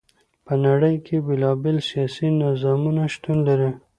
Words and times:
په 0.45 0.53
نړی 0.65 0.95
کی 1.05 1.15
بیلا 1.25 1.51
بیل 1.61 1.77
سیاسی 1.89 2.27
نظامونه 2.43 3.03
شتون 3.13 3.37
لری. 3.47 3.71